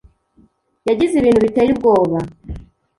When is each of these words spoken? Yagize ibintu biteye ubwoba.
Yagize 0.87 1.13
ibintu 1.17 1.39
biteye 1.45 1.69
ubwoba. 1.75 2.17